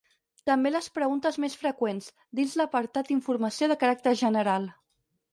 [0.49, 2.07] També les preguntes més freqüents,
[2.39, 4.67] dins l'apartat Informació de caràcter general.